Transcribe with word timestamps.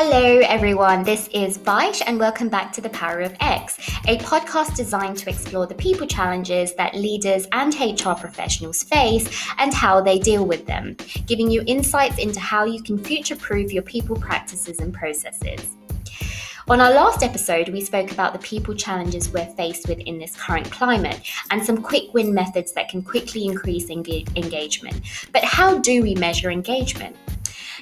Hello, 0.00 0.38
everyone. 0.44 1.02
This 1.02 1.26
is 1.34 1.58
Vaish, 1.58 2.02
and 2.06 2.20
welcome 2.20 2.48
back 2.48 2.72
to 2.74 2.80
The 2.80 2.88
Power 2.90 3.18
of 3.18 3.34
X, 3.40 3.78
a 4.06 4.16
podcast 4.18 4.76
designed 4.76 5.16
to 5.18 5.28
explore 5.28 5.66
the 5.66 5.74
people 5.74 6.06
challenges 6.06 6.72
that 6.76 6.94
leaders 6.94 7.48
and 7.50 7.74
HR 7.74 8.12
professionals 8.12 8.84
face 8.84 9.28
and 9.58 9.74
how 9.74 10.00
they 10.00 10.20
deal 10.20 10.46
with 10.46 10.66
them, 10.66 10.96
giving 11.26 11.50
you 11.50 11.64
insights 11.66 12.18
into 12.18 12.38
how 12.38 12.64
you 12.64 12.80
can 12.80 12.96
future 12.96 13.34
proof 13.34 13.72
your 13.72 13.82
people 13.82 14.14
practices 14.14 14.78
and 14.78 14.94
processes. 14.94 15.76
On 16.68 16.80
our 16.80 16.92
last 16.92 17.24
episode, 17.24 17.70
we 17.70 17.80
spoke 17.80 18.12
about 18.12 18.32
the 18.32 18.38
people 18.38 18.74
challenges 18.74 19.32
we're 19.32 19.52
faced 19.56 19.88
with 19.88 19.98
in 19.98 20.16
this 20.16 20.36
current 20.36 20.70
climate 20.70 21.28
and 21.50 21.60
some 21.60 21.82
quick 21.82 22.14
win 22.14 22.32
methods 22.32 22.70
that 22.74 22.88
can 22.88 23.02
quickly 23.02 23.46
increase 23.46 23.90
engagement. 23.90 25.00
But 25.32 25.42
how 25.42 25.78
do 25.78 26.04
we 26.04 26.14
measure 26.14 26.52
engagement? 26.52 27.16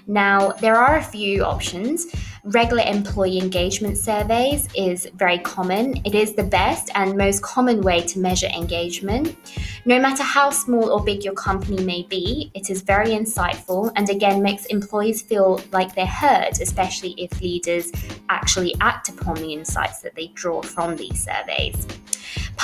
Now, 0.06 0.52
there 0.52 0.76
are 0.76 0.96
a 0.96 1.02
few 1.02 1.42
options. 1.42 2.06
Regular 2.44 2.84
employee 2.84 3.40
engagement 3.40 3.98
surveys 3.98 4.68
is 4.76 5.08
very 5.16 5.38
common. 5.38 5.96
It 6.04 6.14
is 6.14 6.34
the 6.34 6.44
best 6.44 6.90
and 6.94 7.16
most 7.16 7.42
common 7.42 7.80
way 7.80 8.02
to 8.02 8.20
measure 8.20 8.46
engagement. 8.46 9.36
No 9.84 9.98
matter 9.98 10.22
how 10.22 10.50
small 10.50 10.90
or 10.90 11.02
big 11.02 11.24
your 11.24 11.34
company 11.34 11.82
may 11.82 12.04
be, 12.04 12.52
it 12.54 12.70
is 12.70 12.82
very 12.82 13.10
insightful 13.10 13.90
and 13.96 14.08
again 14.08 14.42
makes 14.42 14.66
employees 14.66 15.22
feel 15.22 15.60
like 15.72 15.96
they're 15.96 16.06
heard, 16.06 16.60
especially 16.60 17.14
if 17.18 17.40
leaders 17.40 17.90
actually 18.28 18.76
act 18.80 19.08
upon 19.08 19.34
the 19.36 19.52
insights 19.52 20.02
that 20.02 20.14
they 20.14 20.28
draw 20.28 20.62
from 20.62 20.94
these 20.94 21.24
surveys. 21.24 21.84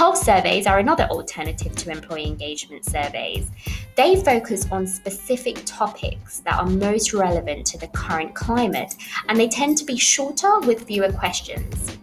Pulse 0.02 0.22
surveys 0.22 0.66
are 0.66 0.80
another 0.80 1.04
alternative 1.12 1.76
to 1.76 1.88
employee 1.92 2.26
engagement 2.26 2.84
surveys. 2.84 3.48
They 3.96 4.20
focus 4.20 4.66
on 4.72 4.84
specific 4.84 5.62
topics 5.64 6.40
that 6.40 6.58
are 6.58 6.66
most 6.66 7.14
relevant 7.14 7.66
to 7.66 7.78
the 7.78 7.86
current 7.86 8.34
climate, 8.34 8.96
and 9.28 9.38
they 9.38 9.46
tend 9.46 9.78
to 9.78 9.84
be 9.84 9.96
shorter 9.96 10.58
with 10.58 10.88
fewer 10.88 11.12
questions. 11.12 11.96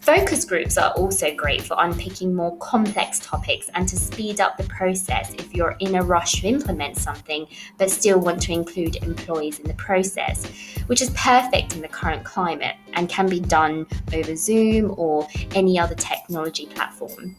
Focus 0.00 0.46
groups 0.46 0.78
are 0.78 0.92
also 0.92 1.34
great 1.34 1.60
for 1.60 1.76
unpicking 1.78 2.34
more 2.34 2.56
complex 2.56 3.20
topics 3.20 3.68
and 3.74 3.86
to 3.86 3.98
speed 3.98 4.40
up 4.40 4.56
the 4.56 4.64
process 4.64 5.34
if 5.34 5.54
you're 5.54 5.76
in 5.80 5.96
a 5.96 6.02
rush 6.02 6.40
to 6.40 6.46
implement 6.48 6.96
something 6.96 7.46
but 7.76 7.90
still 7.90 8.18
want 8.18 8.40
to 8.40 8.52
include 8.52 8.96
employees 9.04 9.58
in 9.58 9.68
the 9.68 9.74
process, 9.74 10.46
which 10.86 11.02
is 11.02 11.10
perfect 11.10 11.76
in 11.76 11.82
the 11.82 11.88
current 11.88 12.24
climate 12.24 12.76
and 12.94 13.10
can 13.10 13.28
be 13.28 13.40
done 13.40 13.86
over 14.14 14.34
Zoom 14.34 14.94
or 14.96 15.28
any 15.54 15.78
other 15.78 15.94
technology 16.30 16.66
platform. 16.66 17.34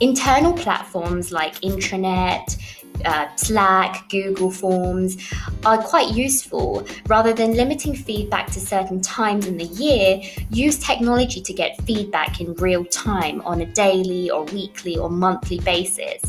Internal 0.00 0.52
platforms 0.52 1.32
like 1.32 1.54
intranet, 1.62 2.56
uh, 3.04 3.26
Slack, 3.34 4.08
Google 4.10 4.50
Forms 4.50 5.16
are 5.64 5.78
quite 5.78 6.14
useful. 6.14 6.86
Rather 7.08 7.32
than 7.32 7.54
limiting 7.54 7.96
feedback 7.96 8.46
to 8.52 8.60
certain 8.60 9.00
times 9.00 9.46
in 9.46 9.56
the 9.56 9.64
year, 9.64 10.20
use 10.50 10.78
technology 10.78 11.40
to 11.40 11.52
get 11.52 11.82
feedback 11.82 12.40
in 12.40 12.54
real 12.54 12.84
time 12.84 13.40
on 13.42 13.60
a 13.60 13.66
daily 13.66 14.30
or 14.30 14.44
weekly 14.44 14.96
or 14.96 15.10
monthly 15.10 15.58
basis. 15.60 16.22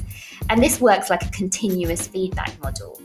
And 0.50 0.64
this 0.64 0.82
works 0.82 1.12
like 1.12 1.24
a 1.24 1.30
continuous 1.30 2.08
feedback 2.08 2.60
model. 2.64 3.00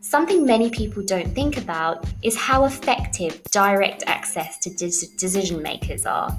Something 0.00 0.44
many 0.44 0.70
people 0.70 1.02
don't 1.04 1.32
think 1.34 1.56
about 1.56 2.04
is 2.22 2.36
how 2.36 2.64
effective 2.64 3.42
direct 3.50 4.02
access 4.06 4.58
to 4.58 4.70
decision 4.70 5.62
makers 5.62 6.06
are. 6.06 6.36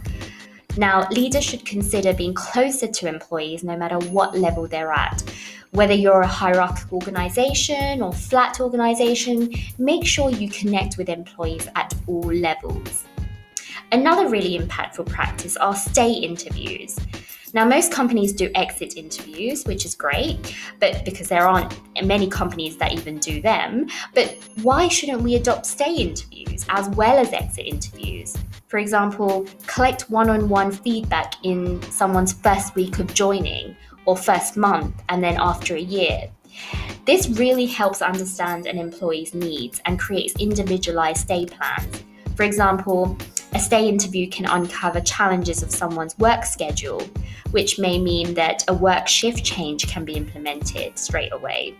Now, 0.77 1.07
leaders 1.09 1.43
should 1.43 1.65
consider 1.65 2.13
being 2.13 2.35
closer 2.35 2.87
to 2.87 3.07
employees 3.07 3.63
no 3.63 3.75
matter 3.75 3.97
what 4.09 4.37
level 4.37 4.67
they're 4.67 4.91
at. 4.91 5.23
Whether 5.71 5.95
you're 5.95 6.21
a 6.21 6.27
hierarchical 6.27 6.99
organization 6.99 8.01
or 8.01 8.13
flat 8.13 8.61
organization, 8.61 9.51
make 9.79 10.05
sure 10.05 10.29
you 10.29 10.49
connect 10.49 10.97
with 10.97 11.09
employees 11.09 11.67
at 11.75 11.93
all 12.05 12.31
levels. 12.31 13.05
Another 13.91 14.29
really 14.29 14.59
impactful 14.59 15.09
practice 15.09 15.57
are 15.57 15.75
stay 15.75 16.11
interviews. 16.11 16.97
Now, 17.57 17.65
most 17.65 17.91
companies 17.91 18.33
do 18.33 18.51
exit 18.53 18.97
interviews, 18.97 19.65
which 19.65 19.83
is 19.83 19.95
great, 19.95 20.55
but 20.79 21.03
because 21.03 21.27
there 21.27 21.47
aren't 21.47 21.73
many 22.05 22.27
companies 22.27 22.77
that 22.77 22.93
even 22.93 23.17
do 23.17 23.41
them. 23.41 23.87
But 24.13 24.37
why 24.61 24.87
shouldn't 24.89 25.23
we 25.23 25.33
adopt 25.33 25.65
stay 25.65 25.95
interviews 25.95 26.67
as 26.69 26.87
well 26.89 27.17
as 27.17 27.33
exit 27.33 27.65
interviews? 27.65 28.37
For 28.67 28.77
example, 28.77 29.47
collect 29.65 30.07
one 30.07 30.29
on 30.29 30.49
one 30.49 30.71
feedback 30.71 31.33
in 31.43 31.81
someone's 31.89 32.31
first 32.31 32.75
week 32.75 32.99
of 32.99 33.11
joining 33.15 33.75
or 34.05 34.15
first 34.15 34.55
month 34.55 34.93
and 35.09 35.23
then 35.23 35.37
after 35.39 35.73
a 35.73 35.81
year. 35.81 36.29
This 37.07 37.27
really 37.39 37.65
helps 37.65 38.03
understand 38.03 38.67
an 38.67 38.77
employee's 38.77 39.33
needs 39.33 39.81
and 39.85 39.97
creates 39.97 40.35
individualized 40.35 41.21
stay 41.21 41.47
plans. 41.47 42.03
For 42.35 42.43
example, 42.43 43.17
a 43.53 43.59
stay 43.59 43.87
interview 43.87 44.29
can 44.29 44.45
uncover 44.45 44.99
challenges 45.01 45.63
of 45.63 45.71
someone's 45.71 46.17
work 46.17 46.45
schedule, 46.45 47.01
which 47.51 47.79
may 47.79 47.99
mean 47.99 48.33
that 48.33 48.63
a 48.67 48.73
work 48.73 49.07
shift 49.07 49.43
change 49.43 49.87
can 49.87 50.05
be 50.05 50.13
implemented 50.13 50.97
straight 50.97 51.31
away. 51.33 51.75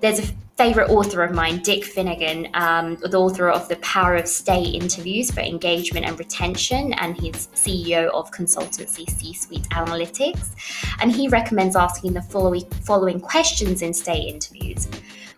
There's 0.00 0.18
a 0.18 0.34
favorite 0.56 0.90
author 0.90 1.22
of 1.22 1.34
mine, 1.34 1.58
Dick 1.58 1.84
Finnegan, 1.84 2.48
um, 2.54 2.96
the 2.96 3.18
author 3.18 3.48
of 3.48 3.68
The 3.68 3.76
Power 3.76 4.16
of 4.16 4.26
Stay 4.26 4.62
interviews 4.62 5.30
for 5.30 5.40
engagement 5.40 6.06
and 6.06 6.18
retention, 6.18 6.92
and 6.94 7.16
he's 7.16 7.48
CEO 7.48 8.08
of 8.08 8.30
consultancy 8.30 9.08
C 9.08 9.32
Suite 9.32 9.68
Analytics. 9.70 10.50
And 11.00 11.10
he 11.10 11.28
recommends 11.28 11.76
asking 11.76 12.12
the 12.14 12.22
following, 12.22 12.68
following 12.84 13.20
questions 13.20 13.82
in 13.82 13.92
stay 13.92 14.20
interviews 14.20 14.88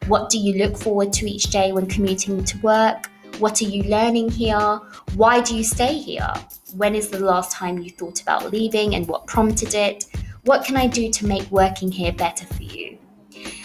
What 0.06 0.31
do 0.31 0.38
you 0.38 0.59
look 0.62 0.76
forward 0.76 1.12
to 1.14 1.31
each 1.31 1.44
day 1.44 1.72
when 1.72 1.87
commuting 1.87 2.44
to 2.44 2.59
work? 2.59 3.10
What 3.39 3.61
are 3.61 3.65
you 3.65 3.83
learning 3.84 4.31
here? 4.31 4.81
Why 5.17 5.41
do 5.41 5.56
you 5.56 5.65
stay 5.65 5.99
here? 5.99 6.33
When 6.77 6.95
is 6.95 7.09
the 7.09 7.19
last 7.19 7.50
time 7.50 7.78
you 7.78 7.91
thought 7.91 8.22
about 8.22 8.53
leaving 8.53 8.95
and 8.95 9.09
what 9.09 9.27
prompted 9.27 9.75
it? 9.75 10.05
What 10.45 10.65
can 10.65 10.77
I 10.77 10.87
do 10.87 11.11
to 11.11 11.27
make 11.27 11.50
working 11.50 11.91
here 11.91 12.12
better 12.12 12.47
for 12.47 12.62
you? 12.62 12.97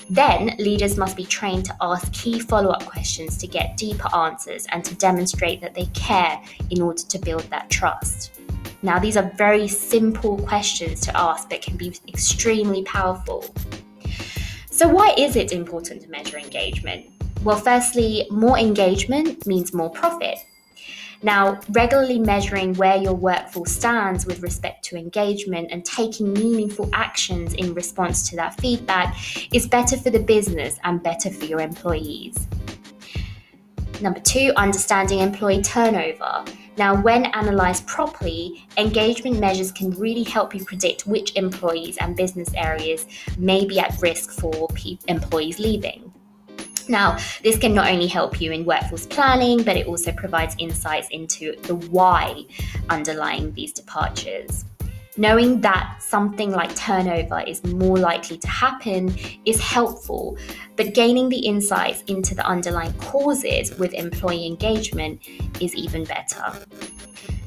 Then, 0.09 0.55
leaders 0.57 0.97
must 0.97 1.15
be 1.15 1.23
trained 1.23 1.65
to 1.65 1.75
ask 1.81 2.11
key 2.13 2.39
follow 2.39 2.71
up 2.71 2.83
questions 2.87 3.37
to 3.37 3.47
get 3.47 3.77
deeper 3.77 4.09
answers 4.15 4.65
and 4.71 4.83
to 4.85 4.95
demonstrate 4.95 5.61
that 5.61 5.75
they 5.75 5.85
care 5.87 6.41
in 6.71 6.81
order 6.81 7.03
to 7.03 7.19
build 7.19 7.43
that 7.51 7.69
trust. 7.69 8.39
Now, 8.81 8.97
these 8.97 9.17
are 9.17 9.31
very 9.35 9.67
simple 9.67 10.39
questions 10.39 10.99
to 11.01 11.15
ask 11.15 11.47
but 11.47 11.61
can 11.61 11.77
be 11.77 11.93
extremely 12.07 12.81
powerful. 12.83 13.45
So, 14.71 14.87
why 14.87 15.13
is 15.15 15.35
it 15.35 15.51
important 15.51 16.01
to 16.01 16.09
measure 16.09 16.39
engagement? 16.39 17.18
Well, 17.43 17.57
firstly, 17.57 18.27
more 18.29 18.57
engagement 18.57 19.47
means 19.47 19.73
more 19.73 19.89
profit. 19.89 20.39
Now, 21.23 21.59
regularly 21.69 22.19
measuring 22.19 22.75
where 22.75 22.97
your 22.97 23.13
workforce 23.13 23.71
stands 23.71 24.25
with 24.25 24.41
respect 24.41 24.83
to 24.85 24.97
engagement 24.97 25.69
and 25.71 25.83
taking 25.83 26.33
meaningful 26.33 26.89
actions 26.93 27.53
in 27.53 27.73
response 27.73 28.29
to 28.29 28.35
that 28.37 28.59
feedback 28.59 29.15
is 29.53 29.67
better 29.67 29.97
for 29.97 30.09
the 30.09 30.19
business 30.19 30.79
and 30.83 31.01
better 31.01 31.29
for 31.29 31.45
your 31.45 31.59
employees. 31.59 32.47
Number 34.01 34.21
two, 34.21 34.53
understanding 34.55 35.19
employee 35.19 35.61
turnover. 35.61 36.45
Now, 36.77 37.01
when 37.01 37.25
analysed 37.25 37.85
properly, 37.85 38.65
engagement 38.77 39.39
measures 39.39 39.73
can 39.73 39.91
really 39.91 40.23
help 40.23 40.55
you 40.55 40.63
predict 40.63 41.05
which 41.05 41.35
employees 41.35 41.97
and 41.97 42.15
business 42.15 42.49
areas 42.53 43.05
may 43.37 43.65
be 43.65 43.79
at 43.79 44.01
risk 44.01 44.31
for 44.31 44.69
pe- 44.69 44.97
employees 45.09 45.59
leaving. 45.59 46.08
Now, 46.89 47.17
this 47.43 47.57
can 47.57 47.75
not 47.75 47.89
only 47.89 48.07
help 48.07 48.41
you 48.41 48.51
in 48.51 48.65
workforce 48.65 49.05
planning, 49.05 49.63
but 49.63 49.77
it 49.77 49.85
also 49.85 50.11
provides 50.11 50.55
insights 50.57 51.07
into 51.09 51.55
the 51.61 51.75
why 51.75 52.45
underlying 52.89 53.53
these 53.53 53.71
departures. 53.71 54.65
Knowing 55.15 55.61
that 55.61 55.97
something 56.01 56.51
like 56.51 56.73
turnover 56.75 57.41
is 57.45 57.63
more 57.65 57.97
likely 57.97 58.37
to 58.37 58.47
happen 58.47 59.13
is 59.45 59.59
helpful, 59.59 60.37
but 60.77 60.93
gaining 60.93 61.29
the 61.29 61.37
insights 61.37 62.01
into 62.07 62.33
the 62.33 62.45
underlying 62.45 62.93
causes 62.93 63.77
with 63.77 63.93
employee 63.93 64.47
engagement 64.47 65.21
is 65.59 65.75
even 65.75 66.05
better. 66.05 66.53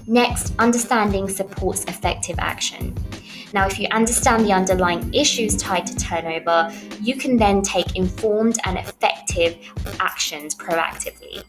Next, 0.06 0.52
understanding 0.58 1.28
supports 1.28 1.84
effective 1.84 2.38
action. 2.38 2.94
Now, 3.54 3.66
if 3.66 3.78
you 3.78 3.86
understand 3.90 4.44
the 4.44 4.52
underlying 4.52 5.12
issues 5.12 5.56
tied 5.56 5.86
to 5.86 5.96
turnover, 5.96 6.72
you 7.00 7.16
can 7.16 7.36
then 7.36 7.62
take 7.62 7.96
informed 7.96 8.58
and 8.64 8.78
effective 8.78 9.21
actions 10.00 10.54
proactively. 10.54 11.42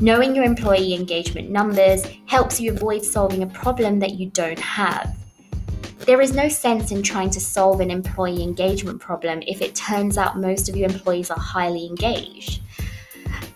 Knowing 0.00 0.34
your 0.34 0.44
employee 0.44 0.94
engagement 0.94 1.50
numbers 1.50 2.04
helps 2.26 2.60
you 2.60 2.72
avoid 2.72 3.02
solving 3.02 3.42
a 3.42 3.46
problem 3.46 3.98
that 3.98 4.14
you 4.14 4.26
don't 4.26 4.58
have. 4.58 5.16
There 6.00 6.20
is 6.20 6.32
no 6.32 6.48
sense 6.48 6.92
in 6.92 7.02
trying 7.02 7.30
to 7.30 7.40
solve 7.40 7.80
an 7.80 7.90
employee 7.90 8.42
engagement 8.42 9.00
problem 9.00 9.42
if 9.46 9.62
it 9.62 9.74
turns 9.74 10.18
out 10.18 10.38
most 10.38 10.68
of 10.68 10.76
your 10.76 10.88
employees 10.88 11.30
are 11.30 11.38
highly 11.38 11.86
engaged. 11.86 12.62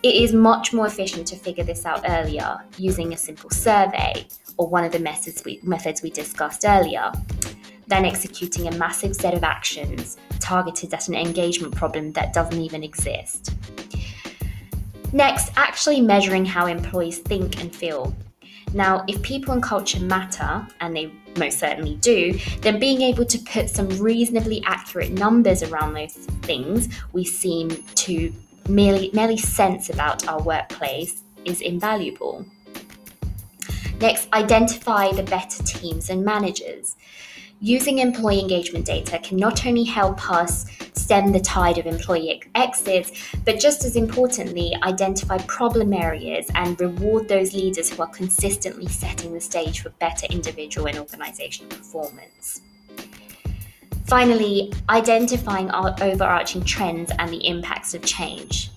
It 0.03 0.15
is 0.15 0.33
much 0.33 0.73
more 0.73 0.87
efficient 0.87 1.27
to 1.27 1.35
figure 1.35 1.63
this 1.63 1.85
out 1.85 2.03
earlier 2.09 2.57
using 2.77 3.13
a 3.13 3.17
simple 3.17 3.51
survey 3.51 4.25
or 4.57 4.67
one 4.67 4.83
of 4.83 4.91
the 4.91 4.99
methods 4.99 5.43
we, 5.45 5.59
methods 5.63 6.01
we 6.01 6.09
discussed 6.09 6.65
earlier 6.65 7.11
than 7.91 8.05
executing 8.05 8.69
a 8.69 8.77
massive 8.77 9.13
set 9.13 9.33
of 9.33 9.43
actions 9.43 10.15
targeted 10.39 10.93
at 10.93 11.09
an 11.09 11.13
engagement 11.13 11.75
problem 11.75 12.13
that 12.13 12.31
doesn't 12.31 12.61
even 12.61 12.83
exist. 12.83 13.53
Next, 15.11 15.51
actually 15.57 15.99
measuring 15.99 16.45
how 16.45 16.67
employees 16.67 17.19
think 17.19 17.59
and 17.59 17.75
feel. 17.75 18.15
Now, 18.73 19.03
if 19.09 19.21
people 19.21 19.53
and 19.53 19.61
culture 19.61 19.99
matter, 19.99 20.65
and 20.79 20.95
they 20.95 21.11
most 21.35 21.59
certainly 21.59 21.95
do, 21.97 22.39
then 22.61 22.79
being 22.79 23.01
able 23.01 23.25
to 23.25 23.37
put 23.39 23.69
some 23.69 23.89
reasonably 23.99 24.63
accurate 24.65 25.11
numbers 25.11 25.61
around 25.61 25.93
those 25.93 26.13
things 26.43 26.87
we 27.11 27.25
seem 27.25 27.71
to 27.95 28.33
merely, 28.69 29.11
merely 29.13 29.35
sense 29.35 29.89
about 29.89 30.25
our 30.29 30.41
workplace 30.41 31.23
is 31.43 31.59
invaluable. 31.59 32.45
Next, 33.99 34.29
identify 34.31 35.11
the 35.11 35.23
better 35.23 35.61
teams 35.63 36.09
and 36.09 36.23
managers. 36.23 36.95
Using 37.63 37.99
employee 37.99 38.39
engagement 38.39 38.87
data 38.87 39.19
can 39.19 39.37
not 39.37 39.67
only 39.67 39.83
help 39.83 40.31
us 40.31 40.65
stem 40.93 41.31
the 41.31 41.39
tide 41.39 41.77
of 41.77 41.85
employee 41.85 42.41
exits, 42.55 43.11
but 43.45 43.59
just 43.59 43.85
as 43.85 43.95
importantly, 43.95 44.75
identify 44.81 45.37
problem 45.45 45.93
areas 45.93 46.47
and 46.55 46.81
reward 46.81 47.27
those 47.27 47.53
leaders 47.53 47.91
who 47.91 48.01
are 48.01 48.09
consistently 48.09 48.87
setting 48.87 49.31
the 49.31 49.39
stage 49.39 49.81
for 49.81 49.91
better 49.99 50.25
individual 50.31 50.87
and 50.87 50.97
organizational 50.97 51.69
performance. 51.69 52.61
Finally, 54.07 54.73
identifying 54.89 55.69
our 55.69 55.95
overarching 56.01 56.63
trends 56.63 57.11
and 57.19 57.29
the 57.29 57.45
impacts 57.45 57.93
of 57.93 58.03
change. 58.03 58.71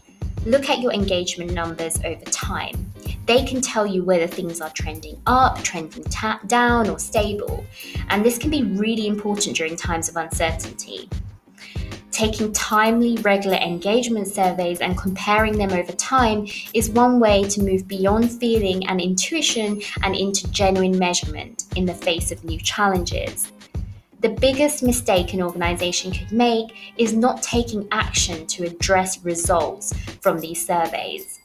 Look 0.45 0.69
at 0.69 0.81
your 0.81 0.93
engagement 0.93 1.53
numbers 1.53 1.99
over 2.05 2.25
time. 2.27 2.93
They 3.27 3.45
can 3.45 3.61
tell 3.61 3.87
you 3.87 4.05
whether 4.05 4.27
things 4.27 4.61
are 4.61 4.71
trending 4.71 5.21
up, 5.27 5.63
trending 5.63 6.05
ta- 6.05 6.41
down, 6.47 6.91
or 6.91 6.99
stable. 6.99 7.65
And 8.09 8.25
this 8.25 8.37
can 8.37 8.51
be 8.51 8.63
really 8.63 9.07
important 9.07 9.57
during 9.57 9.77
times 9.77 10.09
of 10.09 10.17
uncertainty. 10.17 11.09
Taking 12.11 12.53
timely, 12.53 13.17
regular 13.23 13.57
engagement 13.57 14.29
surveys 14.29 14.81
and 14.81 14.97
comparing 14.97 15.59
them 15.59 15.73
over 15.73 15.91
time 15.93 16.47
is 16.73 16.89
one 16.91 17.19
way 17.19 17.43
to 17.49 17.63
move 17.63 17.89
beyond 17.89 18.31
feeling 18.31 18.87
and 18.87 19.01
intuition 19.01 19.81
and 20.03 20.15
into 20.15 20.49
genuine 20.53 20.97
measurement 20.97 21.65
in 21.75 21.87
the 21.87 21.95
face 21.95 22.31
of 22.31 22.45
new 22.45 22.59
challenges. 22.61 23.51
The 24.21 24.29
biggest 24.29 24.83
mistake 24.83 25.35
an 25.35 25.43
organization 25.43 26.13
could 26.13 26.31
make 26.31 26.95
is 26.97 27.15
not 27.15 27.43
taking 27.43 27.89
action 27.91 28.47
to 28.47 28.65
address 28.65 29.25
results 29.25 29.93
from 30.21 30.39
these 30.39 30.65
surveys. 30.65 31.41